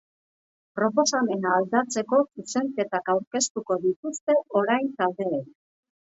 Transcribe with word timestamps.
Proposamena 0.77 1.49
aldatzeko 1.57 2.21
zuzenketak 2.39 3.11
aurkeztuko 3.15 3.77
dituzte 3.83 4.37
orain 4.63 4.89
taldeek. 5.03 5.53